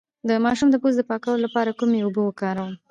[0.29, 2.71] د ماشوم د پوزې د پاکوالي لپاره کومې اوبه وکاروم؟